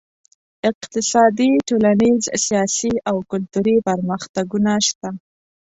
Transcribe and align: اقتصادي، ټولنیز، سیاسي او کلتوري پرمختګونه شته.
اقتصادي، 0.69 1.49
ټولنیز، 1.67 2.23
سیاسي 2.47 2.93
او 3.09 3.15
کلتوري 3.31 3.75
پرمختګونه 3.87 4.71
شته. 4.87 5.09